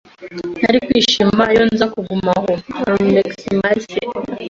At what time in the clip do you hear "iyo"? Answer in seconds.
1.53-1.63